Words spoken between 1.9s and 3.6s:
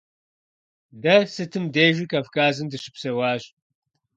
Кавказым дыщыпсэуащ.